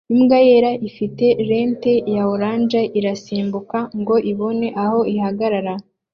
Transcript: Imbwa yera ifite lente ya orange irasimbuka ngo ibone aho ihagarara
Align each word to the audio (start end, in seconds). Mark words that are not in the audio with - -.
Imbwa 0.13 0.37
yera 0.47 0.71
ifite 0.89 1.25
lente 1.49 1.91
ya 2.15 2.23
orange 2.33 2.81
irasimbuka 2.99 3.77
ngo 3.99 4.15
ibone 4.31 4.67
aho 4.83 4.99
ihagarara 5.13 5.73